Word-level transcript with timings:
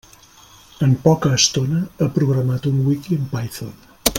En 0.85 0.95
poca 1.03 1.33
estona, 1.41 1.81
ha 2.05 2.09
programat 2.17 2.67
un 2.73 2.81
wiki 2.89 3.19
en 3.21 3.29
Python. 3.35 3.77